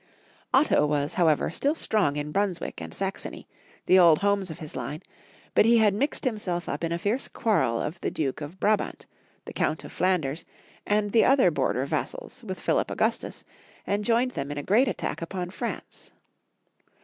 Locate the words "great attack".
14.63-15.21